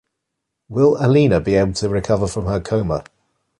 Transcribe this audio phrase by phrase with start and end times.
[0.67, 3.03] Will Alina be able to recover from her coma?